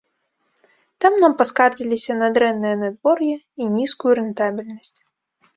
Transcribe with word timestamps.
Там 1.03 1.19
нам 1.23 1.35
паскардзіліся 1.41 2.13
на 2.21 2.27
дрэннае 2.37 2.71
надвор'е 2.85 3.35
і 3.65 3.71
нізкую 3.77 4.11
рэнтабельнасць. 4.23 4.95